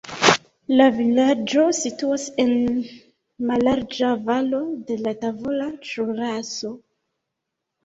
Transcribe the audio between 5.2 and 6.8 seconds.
Tavola Ĵuraso.